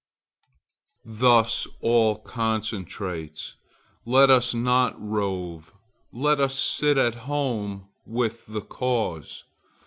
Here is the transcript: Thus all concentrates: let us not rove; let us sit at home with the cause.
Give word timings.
Thus 1.05 1.67
all 1.79 2.15
concentrates: 2.15 3.53
let 4.03 4.31
us 4.31 4.51
not 4.55 4.99
rove; 4.99 5.73
let 6.11 6.39
us 6.39 6.57
sit 6.57 6.97
at 6.97 7.13
home 7.29 7.87
with 8.03 8.47
the 8.47 8.61
cause. 8.61 9.43